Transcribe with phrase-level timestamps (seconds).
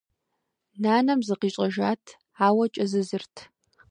[0.81, 2.03] Нанэм зыкъищӀэжат,
[2.45, 3.35] ауэ кӀэзызырт.